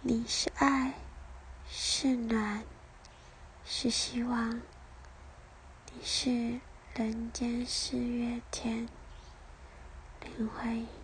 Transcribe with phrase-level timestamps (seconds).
[0.00, 0.94] 你是爱
[1.68, 2.62] 是暖
[3.64, 4.60] 是希望。
[5.92, 6.60] 你是
[6.94, 8.88] 人间四月天
[10.22, 10.97] 林徽因